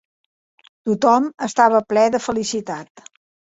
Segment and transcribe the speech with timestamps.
[0.91, 3.07] Tothom estava ple de felicitat.